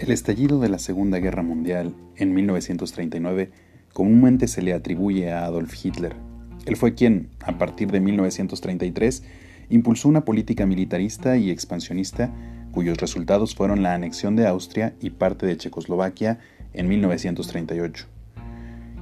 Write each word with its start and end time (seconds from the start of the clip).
El 0.00 0.12
estallido 0.12 0.60
de 0.60 0.70
la 0.70 0.78
Segunda 0.78 1.18
Guerra 1.18 1.42
Mundial 1.42 1.94
en 2.16 2.32
1939 2.32 3.50
comúnmente 3.92 4.48
se 4.48 4.62
le 4.62 4.72
atribuye 4.72 5.30
a 5.30 5.44
Adolf 5.44 5.74
Hitler. 5.84 6.16
Él 6.64 6.76
fue 6.76 6.94
quien, 6.94 7.28
a 7.44 7.58
partir 7.58 7.90
de 7.90 8.00
1933, 8.00 9.22
impulsó 9.68 10.08
una 10.08 10.24
política 10.24 10.64
militarista 10.64 11.36
y 11.36 11.50
expansionista 11.50 12.32
cuyos 12.72 12.96
resultados 12.96 13.54
fueron 13.54 13.82
la 13.82 13.92
anexión 13.92 14.36
de 14.36 14.46
Austria 14.46 14.94
y 15.02 15.10
parte 15.10 15.44
de 15.44 15.58
Checoslovaquia 15.58 16.38
en 16.72 16.88
1938. 16.88 18.06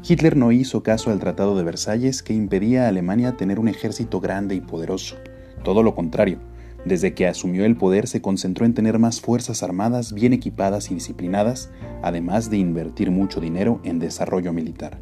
Hitler 0.02 0.36
no 0.36 0.50
hizo 0.50 0.82
caso 0.82 1.12
al 1.12 1.20
Tratado 1.20 1.56
de 1.56 1.62
Versalles 1.62 2.24
que 2.24 2.34
impedía 2.34 2.86
a 2.86 2.88
Alemania 2.88 3.36
tener 3.36 3.60
un 3.60 3.68
ejército 3.68 4.20
grande 4.20 4.56
y 4.56 4.60
poderoso. 4.60 5.14
Todo 5.62 5.84
lo 5.84 5.94
contrario, 5.94 6.40
desde 6.88 7.14
que 7.14 7.26
asumió 7.26 7.64
el 7.64 7.76
poder 7.76 8.08
se 8.08 8.20
concentró 8.20 8.66
en 8.66 8.74
tener 8.74 8.98
más 8.98 9.20
fuerzas 9.20 9.62
armadas 9.62 10.12
bien 10.12 10.32
equipadas 10.32 10.90
y 10.90 10.94
disciplinadas, 10.94 11.70
además 12.02 12.50
de 12.50 12.56
invertir 12.58 13.10
mucho 13.10 13.40
dinero 13.40 13.80
en 13.84 13.98
desarrollo 13.98 14.52
militar. 14.52 14.98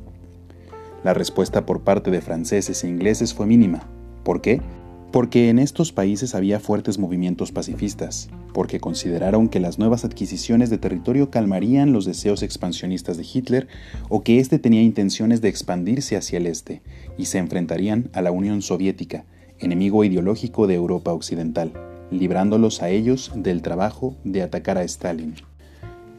La 1.04 1.14
respuesta 1.14 1.64
por 1.64 1.82
parte 1.82 2.10
de 2.10 2.20
franceses 2.20 2.82
e 2.82 2.88
ingleses 2.88 3.32
fue 3.32 3.46
mínima. 3.46 3.88
¿Por 4.24 4.40
qué? 4.40 4.60
Porque 5.12 5.48
en 5.48 5.60
estos 5.60 5.92
países 5.92 6.34
había 6.34 6.58
fuertes 6.58 6.98
movimientos 6.98 7.52
pacifistas, 7.52 8.28
porque 8.52 8.80
consideraron 8.80 9.48
que 9.48 9.60
las 9.60 9.78
nuevas 9.78 10.04
adquisiciones 10.04 10.68
de 10.68 10.78
territorio 10.78 11.30
calmarían 11.30 11.92
los 11.92 12.04
deseos 12.04 12.42
expansionistas 12.42 13.16
de 13.16 13.26
Hitler 13.32 13.68
o 14.08 14.22
que 14.22 14.40
éste 14.40 14.58
tenía 14.58 14.82
intenciones 14.82 15.40
de 15.40 15.48
expandirse 15.48 16.16
hacia 16.16 16.38
el 16.38 16.46
este 16.46 16.82
y 17.16 17.26
se 17.26 17.38
enfrentarían 17.38 18.10
a 18.12 18.20
la 18.20 18.32
Unión 18.32 18.60
Soviética, 18.62 19.24
enemigo 19.58 20.04
ideológico 20.04 20.66
de 20.66 20.74
Europa 20.74 21.12
Occidental, 21.12 21.72
librándolos 22.10 22.82
a 22.82 22.90
ellos 22.90 23.32
del 23.34 23.62
trabajo 23.62 24.14
de 24.24 24.42
atacar 24.42 24.76
a 24.78 24.82
Stalin. 24.82 25.34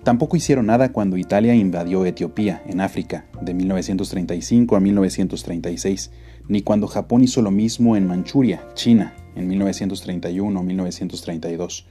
Tampoco 0.04 0.38
hicieron 0.38 0.68
nada 0.68 0.94
cuando 0.94 1.18
Italia 1.18 1.54
invadió 1.54 2.06
Etiopía, 2.06 2.64
en 2.66 2.80
África, 2.80 3.26
de 3.42 3.54
1935 3.54 4.78
a 4.78 4.80
1936, 4.80 6.12
ni 6.48 6.62
cuando 6.62 6.88
Japón 6.88 7.24
hizo 7.24 7.42
lo 7.42 7.52
mismo 7.52 7.98
en 7.98 8.08
Manchuria, 8.08 8.66
China, 8.74 9.14
en 9.36 9.52
1931-1932. 9.52 11.84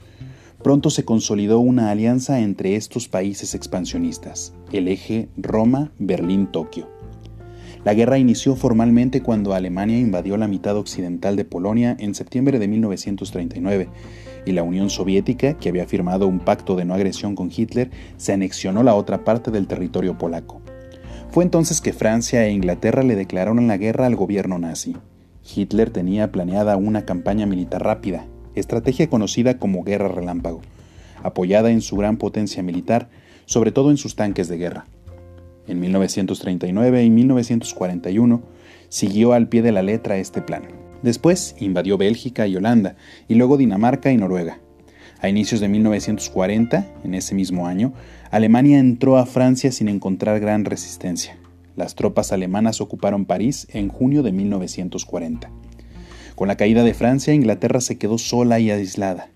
Pronto 0.63 0.89
se 0.89 1.05
consolidó 1.05 1.59
una 1.59 1.91
alianza 1.91 2.39
entre 2.39 2.75
estos 2.75 3.07
países 3.07 3.53
expansionistas, 3.53 4.55
el 4.71 4.87
eje 4.87 5.29
Roma-Berlín-Tokio. 5.37 6.96
La 7.87 7.93
guerra 7.93 8.17
inició 8.17 8.57
formalmente 8.57 9.21
cuando 9.21 9.53
Alemania 9.53 9.97
invadió 9.97 10.35
la 10.35 10.49
mitad 10.49 10.75
occidental 10.75 11.37
de 11.37 11.45
Polonia 11.45 11.95
en 11.97 12.15
septiembre 12.15 12.59
de 12.59 12.67
1939 12.67 13.87
y 14.45 14.51
la 14.51 14.63
Unión 14.63 14.89
Soviética, 14.89 15.53
que 15.53 15.69
había 15.69 15.87
firmado 15.87 16.27
un 16.27 16.39
pacto 16.39 16.75
de 16.75 16.83
no 16.83 16.95
agresión 16.95 17.33
con 17.33 17.49
Hitler, 17.49 17.89
se 18.17 18.33
anexionó 18.33 18.83
la 18.83 18.93
otra 18.93 19.23
parte 19.23 19.51
del 19.51 19.67
territorio 19.67 20.17
polaco. 20.17 20.61
Fue 21.31 21.45
entonces 21.45 21.79
que 21.79 21.93
Francia 21.93 22.45
e 22.45 22.51
Inglaterra 22.51 23.03
le 23.03 23.15
declararon 23.15 23.69
la 23.69 23.77
guerra 23.77 24.05
al 24.05 24.17
gobierno 24.17 24.59
nazi. 24.59 24.97
Hitler 25.55 25.89
tenía 25.89 26.29
planeada 26.33 26.75
una 26.75 27.05
campaña 27.05 27.45
militar 27.45 27.85
rápida, 27.85 28.25
estrategia 28.53 29.09
conocida 29.09 29.59
como 29.59 29.85
Guerra 29.85 30.09
Relámpago, 30.09 30.59
apoyada 31.23 31.71
en 31.71 31.79
su 31.79 31.95
gran 31.95 32.17
potencia 32.17 32.61
militar, 32.61 33.07
sobre 33.45 33.71
todo 33.71 33.91
en 33.91 33.97
sus 33.97 34.17
tanques 34.17 34.49
de 34.49 34.57
guerra. 34.57 34.87
En 35.67 35.79
1939 35.79 37.03
y 37.03 37.09
1941 37.09 38.41
siguió 38.89 39.33
al 39.33 39.49
pie 39.49 39.61
de 39.61 39.71
la 39.71 39.83
letra 39.83 40.17
este 40.17 40.41
plan. 40.41 40.63
Después 41.01 41.55
invadió 41.59 41.97
Bélgica 41.97 42.47
y 42.47 42.55
Holanda, 42.55 42.95
y 43.27 43.35
luego 43.35 43.57
Dinamarca 43.57 44.11
y 44.11 44.17
Noruega. 44.17 44.59
A 45.19 45.29
inicios 45.29 45.59
de 45.61 45.67
1940, 45.67 46.87
en 47.03 47.13
ese 47.13 47.35
mismo 47.35 47.67
año, 47.67 47.93
Alemania 48.31 48.79
entró 48.79 49.17
a 49.17 49.25
Francia 49.25 49.71
sin 49.71 49.89
encontrar 49.89 50.39
gran 50.39 50.65
resistencia. 50.65 51.37
Las 51.75 51.95
tropas 51.95 52.31
alemanas 52.31 52.81
ocuparon 52.81 53.25
París 53.25 53.67
en 53.71 53.89
junio 53.89 54.23
de 54.23 54.31
1940. 54.31 55.51
Con 56.35 56.47
la 56.47 56.55
caída 56.55 56.83
de 56.83 56.93
Francia, 56.93 57.33
Inglaterra 57.33 57.81
se 57.81 57.97
quedó 57.97 58.17
sola 58.17 58.59
y 58.59 58.71
aislada. 58.71 59.29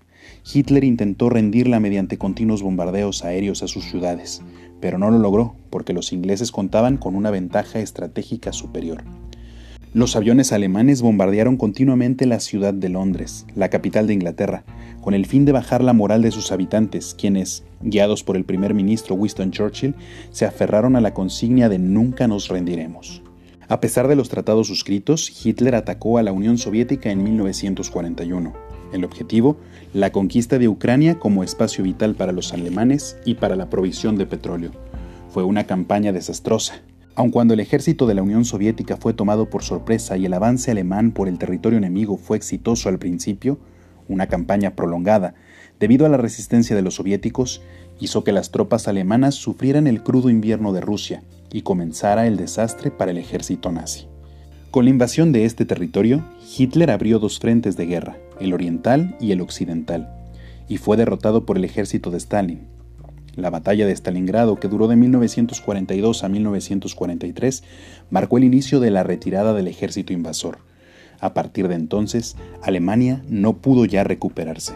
Hitler 0.52 0.84
intentó 0.84 1.30
rendirla 1.30 1.78
mediante 1.78 2.18
continuos 2.18 2.62
bombardeos 2.62 3.24
aéreos 3.24 3.62
a 3.62 3.68
sus 3.68 3.84
ciudades, 3.84 4.42
pero 4.82 4.98
no 4.98 5.10
lo 5.10 5.18
logró 5.18 5.54
porque 5.70 5.94
los 5.94 6.12
ingleses 6.12 6.50
contaban 6.52 6.98
con 6.98 7.14
una 7.14 7.30
ventaja 7.30 7.78
estratégica 7.78 8.52
superior. 8.52 9.04
Los 9.94 10.16
aviones 10.16 10.52
alemanes 10.52 11.02
bombardearon 11.02 11.56
continuamente 11.56 12.26
la 12.26 12.40
ciudad 12.40 12.74
de 12.74 12.88
Londres, 12.88 13.46
la 13.54 13.70
capital 13.70 14.06
de 14.06 14.14
Inglaterra, 14.14 14.64
con 15.00 15.14
el 15.14 15.24
fin 15.24 15.44
de 15.44 15.52
bajar 15.52 15.84
la 15.84 15.92
moral 15.92 16.22
de 16.22 16.32
sus 16.32 16.50
habitantes, 16.50 17.14
quienes, 17.16 17.62
guiados 17.80 18.24
por 18.24 18.36
el 18.36 18.44
primer 18.44 18.74
ministro 18.74 19.14
Winston 19.14 19.52
Churchill, 19.52 19.94
se 20.30 20.46
aferraron 20.46 20.96
a 20.96 21.00
la 21.00 21.14
consigna 21.14 21.68
de 21.68 21.78
nunca 21.78 22.26
nos 22.26 22.48
rendiremos. 22.48 23.22
A 23.68 23.80
pesar 23.80 24.08
de 24.08 24.16
los 24.16 24.28
tratados 24.28 24.66
suscritos, 24.66 25.30
Hitler 25.44 25.76
atacó 25.76 26.18
a 26.18 26.22
la 26.22 26.32
Unión 26.32 26.58
Soviética 26.58 27.10
en 27.10 27.22
1941. 27.22 28.71
El 28.92 29.04
objetivo, 29.04 29.56
la 29.92 30.12
conquista 30.12 30.58
de 30.58 30.68
Ucrania 30.68 31.18
como 31.18 31.44
espacio 31.44 31.82
vital 31.84 32.14
para 32.14 32.32
los 32.32 32.52
alemanes 32.52 33.16
y 33.24 33.34
para 33.34 33.56
la 33.56 33.70
provisión 33.70 34.16
de 34.16 34.26
petróleo. 34.26 34.72
Fue 35.30 35.44
una 35.44 35.64
campaña 35.64 36.12
desastrosa, 36.12 36.82
Aun 37.14 37.30
cuando 37.30 37.52
el 37.52 37.60
ejército 37.60 38.06
de 38.06 38.14
la 38.14 38.22
Unión 38.22 38.46
Soviética 38.46 38.96
fue 38.96 39.12
tomado 39.12 39.50
por 39.50 39.62
sorpresa 39.62 40.16
y 40.16 40.24
el 40.24 40.32
avance 40.32 40.70
alemán 40.70 41.12
por 41.12 41.28
el 41.28 41.36
territorio 41.38 41.76
enemigo 41.76 42.16
fue 42.16 42.38
exitoso 42.38 42.88
al 42.88 42.98
principio, 42.98 43.58
una 44.08 44.28
campaña 44.28 44.74
prolongada, 44.74 45.34
debido 45.78 46.06
a 46.06 46.08
la 46.08 46.16
resistencia 46.16 46.74
de 46.74 46.80
los 46.80 46.94
soviéticos, 46.94 47.60
hizo 48.00 48.24
que 48.24 48.32
las 48.32 48.50
tropas 48.50 48.88
alemanas 48.88 49.34
sufrieran 49.34 49.86
el 49.86 50.02
crudo 50.02 50.30
invierno 50.30 50.72
de 50.72 50.80
Rusia 50.80 51.22
y 51.52 51.62
comenzara 51.62 52.26
el 52.26 52.38
desastre 52.38 52.90
para 52.90 53.10
el 53.10 53.18
ejército 53.18 53.70
nazi. 53.70 54.11
Con 54.72 54.86
la 54.86 54.90
invasión 54.90 55.32
de 55.32 55.44
este 55.44 55.66
territorio, 55.66 56.24
Hitler 56.56 56.90
abrió 56.90 57.18
dos 57.18 57.38
frentes 57.38 57.76
de 57.76 57.84
guerra, 57.84 58.16
el 58.40 58.54
oriental 58.54 59.14
y 59.20 59.32
el 59.32 59.42
occidental, 59.42 60.08
y 60.66 60.78
fue 60.78 60.96
derrotado 60.96 61.44
por 61.44 61.58
el 61.58 61.66
ejército 61.66 62.10
de 62.10 62.16
Stalin, 62.16 62.60
la 63.36 63.50
batalla 63.50 63.86
de 63.86 63.92
Stalingrado, 63.92 64.56
que 64.56 64.68
duró 64.68 64.88
de 64.88 64.96
1942 64.96 66.24
a 66.24 66.28
1943, 66.30 67.64
marcó 68.08 68.38
el 68.38 68.44
inicio 68.44 68.80
de 68.80 68.90
la 68.90 69.02
retirada 69.02 69.52
del 69.52 69.68
ejército 69.68 70.14
invasor. 70.14 70.60
A 71.20 71.34
partir 71.34 71.68
de 71.68 71.74
entonces, 71.74 72.36
Alemania 72.62 73.22
no 73.28 73.58
pudo 73.58 73.84
ya 73.84 74.04
recuperarse. 74.04 74.72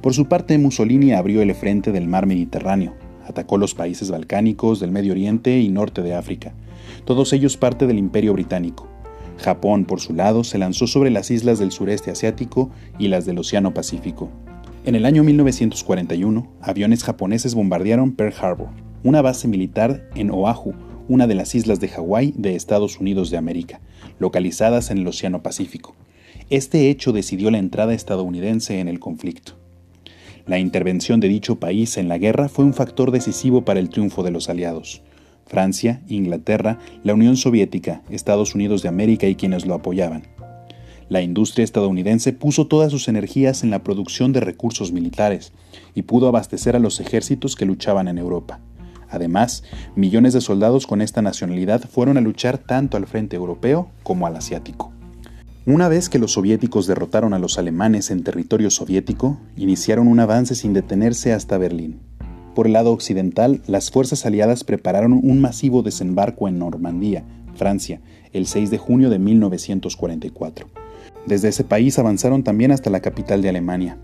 Por 0.00 0.14
su 0.14 0.26
parte, 0.26 0.56
Mussolini 0.56 1.12
abrió 1.12 1.42
el 1.42 1.54
frente 1.54 1.92
del 1.92 2.08
mar 2.08 2.24
Mediterráneo, 2.24 2.94
atacó 3.26 3.58
los 3.58 3.74
países 3.74 4.10
balcánicos 4.10 4.80
del 4.80 4.90
Medio 4.90 5.12
Oriente 5.12 5.60
y 5.60 5.68
norte 5.68 6.00
de 6.00 6.14
África, 6.14 6.54
todos 7.04 7.34
ellos 7.34 7.58
parte 7.58 7.86
del 7.86 7.98
Imperio 7.98 8.32
Británico. 8.32 8.88
Japón, 9.38 9.84
por 9.84 10.00
su 10.00 10.14
lado, 10.14 10.44
se 10.44 10.58
lanzó 10.58 10.86
sobre 10.86 11.10
las 11.10 11.30
islas 11.30 11.58
del 11.58 11.72
sureste 11.72 12.10
asiático 12.10 12.70
y 12.98 13.08
las 13.08 13.26
del 13.26 13.38
Océano 13.38 13.74
Pacífico. 13.74 14.30
En 14.84 14.94
el 14.94 15.06
año 15.06 15.22
1941, 15.22 16.48
aviones 16.60 17.04
japoneses 17.04 17.54
bombardearon 17.54 18.12
Pearl 18.12 18.34
Harbor, 18.40 18.68
una 19.04 19.22
base 19.22 19.48
militar 19.48 20.08
en 20.14 20.30
Oahu, 20.30 20.74
una 21.08 21.26
de 21.26 21.34
las 21.34 21.54
islas 21.54 21.80
de 21.80 21.88
Hawái 21.88 22.34
de 22.36 22.56
Estados 22.56 22.98
Unidos 22.98 23.30
de 23.30 23.36
América, 23.36 23.80
localizadas 24.18 24.90
en 24.90 24.98
el 24.98 25.06
Océano 25.06 25.42
Pacífico. 25.42 25.94
Este 26.50 26.90
hecho 26.90 27.12
decidió 27.12 27.50
la 27.50 27.58
entrada 27.58 27.94
estadounidense 27.94 28.80
en 28.80 28.88
el 28.88 29.00
conflicto. 29.00 29.54
La 30.46 30.58
intervención 30.58 31.20
de 31.20 31.28
dicho 31.28 31.60
país 31.60 31.96
en 31.96 32.08
la 32.08 32.18
guerra 32.18 32.48
fue 32.48 32.64
un 32.64 32.74
factor 32.74 33.12
decisivo 33.12 33.64
para 33.64 33.78
el 33.78 33.88
triunfo 33.88 34.22
de 34.22 34.32
los 34.32 34.48
aliados. 34.48 35.02
Francia, 35.52 36.00
Inglaterra, 36.08 36.78
la 37.04 37.12
Unión 37.12 37.36
Soviética, 37.36 38.00
Estados 38.08 38.54
Unidos 38.54 38.80
de 38.80 38.88
América 38.88 39.26
y 39.26 39.34
quienes 39.34 39.66
lo 39.66 39.74
apoyaban. 39.74 40.22
La 41.10 41.20
industria 41.20 41.62
estadounidense 41.62 42.32
puso 42.32 42.68
todas 42.68 42.90
sus 42.90 43.06
energías 43.06 43.62
en 43.62 43.70
la 43.70 43.84
producción 43.84 44.32
de 44.32 44.40
recursos 44.40 44.92
militares 44.92 45.52
y 45.94 46.02
pudo 46.02 46.26
abastecer 46.26 46.74
a 46.74 46.78
los 46.78 47.00
ejércitos 47.00 47.54
que 47.54 47.66
luchaban 47.66 48.08
en 48.08 48.16
Europa. 48.16 48.60
Además, 49.10 49.62
millones 49.94 50.32
de 50.32 50.40
soldados 50.40 50.86
con 50.86 51.02
esta 51.02 51.20
nacionalidad 51.20 51.82
fueron 51.82 52.16
a 52.16 52.22
luchar 52.22 52.56
tanto 52.56 52.96
al 52.96 53.06
frente 53.06 53.36
europeo 53.36 53.90
como 54.04 54.26
al 54.26 54.36
asiático. 54.36 54.90
Una 55.66 55.88
vez 55.88 56.08
que 56.08 56.18
los 56.18 56.32
soviéticos 56.32 56.86
derrotaron 56.86 57.34
a 57.34 57.38
los 57.38 57.58
alemanes 57.58 58.10
en 58.10 58.24
territorio 58.24 58.70
soviético, 58.70 59.38
iniciaron 59.58 60.08
un 60.08 60.18
avance 60.18 60.54
sin 60.54 60.72
detenerse 60.72 61.34
hasta 61.34 61.58
Berlín. 61.58 62.00
Por 62.54 62.66
el 62.66 62.74
lado 62.74 62.92
occidental, 62.92 63.62
las 63.66 63.90
fuerzas 63.90 64.26
aliadas 64.26 64.62
prepararon 64.62 65.12
un 65.14 65.40
masivo 65.40 65.82
desembarco 65.82 66.48
en 66.48 66.58
Normandía, 66.58 67.24
Francia, 67.54 68.00
el 68.32 68.46
6 68.46 68.70
de 68.70 68.78
junio 68.78 69.08
de 69.08 69.18
1944. 69.18 70.66
Desde 71.26 71.48
ese 71.48 71.64
país 71.64 71.98
avanzaron 71.98 72.42
también 72.42 72.70
hasta 72.70 72.90
la 72.90 73.00
capital 73.00 73.40
de 73.40 73.48
Alemania. 73.48 73.96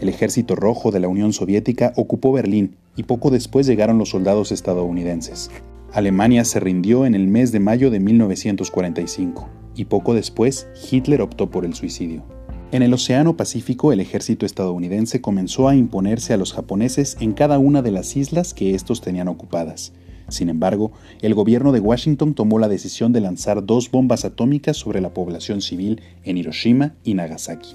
El 0.00 0.08
ejército 0.08 0.54
rojo 0.54 0.90
de 0.90 1.00
la 1.00 1.08
Unión 1.08 1.32
Soviética 1.32 1.92
ocupó 1.96 2.32
Berlín 2.32 2.76
y 2.94 3.04
poco 3.04 3.30
después 3.30 3.66
llegaron 3.66 3.98
los 3.98 4.10
soldados 4.10 4.52
estadounidenses. 4.52 5.50
Alemania 5.92 6.44
se 6.44 6.60
rindió 6.60 7.06
en 7.06 7.14
el 7.14 7.26
mes 7.26 7.52
de 7.52 7.60
mayo 7.60 7.90
de 7.90 8.00
1945 8.00 9.48
y 9.74 9.86
poco 9.86 10.12
después 10.12 10.68
Hitler 10.90 11.22
optó 11.22 11.50
por 11.50 11.64
el 11.64 11.74
suicidio. 11.74 12.37
En 12.70 12.82
el 12.82 12.92
Océano 12.92 13.34
Pacífico, 13.34 13.92
el 13.92 14.00
ejército 14.00 14.44
estadounidense 14.44 15.22
comenzó 15.22 15.68
a 15.68 15.74
imponerse 15.74 16.34
a 16.34 16.36
los 16.36 16.52
japoneses 16.52 17.16
en 17.18 17.32
cada 17.32 17.58
una 17.58 17.80
de 17.80 17.90
las 17.90 18.14
islas 18.14 18.52
que 18.52 18.74
estos 18.74 19.00
tenían 19.00 19.28
ocupadas. 19.28 19.94
Sin 20.28 20.50
embargo, 20.50 20.92
el 21.22 21.32
gobierno 21.32 21.72
de 21.72 21.80
Washington 21.80 22.34
tomó 22.34 22.58
la 22.58 22.68
decisión 22.68 23.14
de 23.14 23.22
lanzar 23.22 23.64
dos 23.64 23.90
bombas 23.90 24.26
atómicas 24.26 24.76
sobre 24.76 25.00
la 25.00 25.14
población 25.14 25.62
civil 25.62 26.02
en 26.24 26.36
Hiroshima 26.36 26.94
y 27.04 27.14
Nagasaki. 27.14 27.74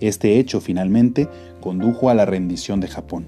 Este 0.00 0.38
hecho 0.38 0.62
finalmente 0.62 1.28
condujo 1.60 2.08
a 2.08 2.14
la 2.14 2.24
rendición 2.24 2.80
de 2.80 2.88
Japón. 2.88 3.26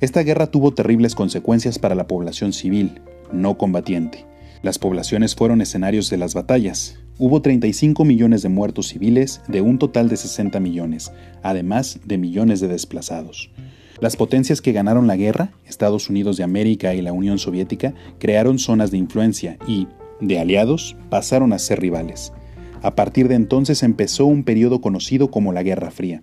Esta 0.00 0.22
guerra 0.22 0.46
tuvo 0.46 0.72
terribles 0.72 1.16
consecuencias 1.16 1.80
para 1.80 1.96
la 1.96 2.06
población 2.06 2.52
civil, 2.52 3.00
no 3.32 3.58
combatiente. 3.58 4.24
Las 4.62 4.78
poblaciones 4.78 5.34
fueron 5.34 5.60
escenarios 5.60 6.10
de 6.10 6.16
las 6.16 6.34
batallas. 6.34 6.98
Hubo 7.18 7.42
35 7.42 8.04
millones 8.04 8.42
de 8.42 8.48
muertos 8.48 8.88
civiles 8.88 9.40
de 9.48 9.60
un 9.60 9.78
total 9.78 10.08
de 10.08 10.16
60 10.16 10.60
millones, 10.60 11.12
además 11.42 12.00
de 12.04 12.18
millones 12.18 12.60
de 12.60 12.68
desplazados. 12.68 13.50
Las 14.00 14.16
potencias 14.16 14.60
que 14.60 14.72
ganaron 14.72 15.06
la 15.06 15.16
guerra, 15.16 15.52
Estados 15.66 16.10
Unidos 16.10 16.36
de 16.36 16.44
América 16.44 16.94
y 16.94 17.00
la 17.00 17.12
Unión 17.12 17.38
Soviética, 17.38 17.94
crearon 18.18 18.58
zonas 18.58 18.90
de 18.90 18.98
influencia 18.98 19.56
y, 19.66 19.88
de 20.20 20.38
aliados, 20.38 20.96
pasaron 21.08 21.52
a 21.52 21.58
ser 21.58 21.80
rivales. 21.80 22.32
A 22.82 22.94
partir 22.94 23.28
de 23.28 23.34
entonces 23.34 23.82
empezó 23.82 24.26
un 24.26 24.44
periodo 24.44 24.80
conocido 24.80 25.30
como 25.30 25.52
la 25.52 25.62
Guerra 25.62 25.90
Fría. 25.90 26.22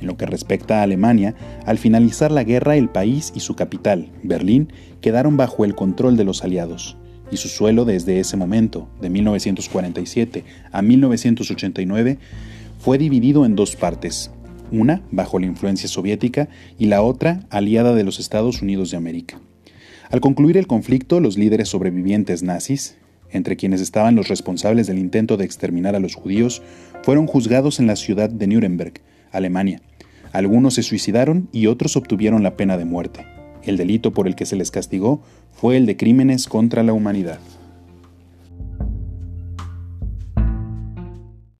En 0.00 0.06
lo 0.06 0.16
que 0.16 0.26
respecta 0.26 0.78
a 0.78 0.82
Alemania, 0.82 1.34
al 1.66 1.78
finalizar 1.78 2.30
la 2.30 2.44
guerra 2.44 2.76
el 2.76 2.88
país 2.88 3.32
y 3.34 3.40
su 3.40 3.56
capital, 3.56 4.12
Berlín, 4.22 4.72
quedaron 5.00 5.36
bajo 5.36 5.64
el 5.64 5.74
control 5.74 6.16
de 6.16 6.24
los 6.24 6.44
aliados, 6.44 6.96
y 7.30 7.36
su 7.36 7.48
suelo 7.48 7.84
desde 7.84 8.20
ese 8.20 8.36
momento, 8.36 8.88
de 9.00 9.10
1947 9.10 10.44
a 10.72 10.82
1989, 10.82 12.18
fue 12.78 12.98
dividido 12.98 13.44
en 13.44 13.56
dos 13.56 13.76
partes, 13.76 14.30
una 14.70 15.02
bajo 15.10 15.38
la 15.38 15.46
influencia 15.46 15.88
soviética 15.88 16.48
y 16.78 16.86
la 16.86 17.02
otra 17.02 17.40
aliada 17.50 17.94
de 17.94 18.04
los 18.04 18.20
Estados 18.20 18.62
Unidos 18.62 18.90
de 18.90 18.96
América. 18.96 19.40
Al 20.10 20.20
concluir 20.20 20.56
el 20.56 20.66
conflicto, 20.66 21.20
los 21.20 21.36
líderes 21.36 21.68
sobrevivientes 21.68 22.42
nazis, 22.42 22.96
entre 23.30 23.56
quienes 23.56 23.80
estaban 23.80 24.14
los 24.14 24.28
responsables 24.28 24.86
del 24.86 24.98
intento 24.98 25.36
de 25.36 25.44
exterminar 25.44 25.94
a 25.94 26.00
los 26.00 26.14
judíos, 26.14 26.62
fueron 27.02 27.26
juzgados 27.26 27.78
en 27.78 27.86
la 27.86 27.96
ciudad 27.96 28.30
de 28.30 28.46
Nuremberg, 28.46 28.94
Alemania. 29.32 29.82
Algunos 30.32 30.74
se 30.74 30.82
suicidaron 30.82 31.48
y 31.52 31.66
otros 31.66 31.96
obtuvieron 31.96 32.42
la 32.42 32.56
pena 32.56 32.78
de 32.78 32.84
muerte. 32.84 33.37
El 33.62 33.76
delito 33.76 34.12
por 34.12 34.26
el 34.26 34.34
que 34.34 34.46
se 34.46 34.56
les 34.56 34.70
castigó 34.70 35.20
fue 35.52 35.76
el 35.76 35.86
de 35.86 35.96
crímenes 35.96 36.46
contra 36.46 36.82
la 36.82 36.92
humanidad. 36.92 37.40